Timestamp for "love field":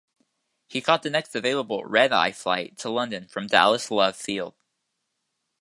3.91-4.55